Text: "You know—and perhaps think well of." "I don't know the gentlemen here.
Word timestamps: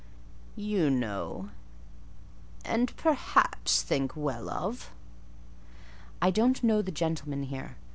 "You 0.55 0.89
know—and 0.89 2.97
perhaps 2.97 3.83
think 3.83 4.15
well 4.17 4.49
of." 4.49 4.89
"I 6.19 6.31
don't 6.31 6.63
know 6.63 6.81
the 6.81 6.91
gentlemen 6.91 7.43
here. 7.43 7.77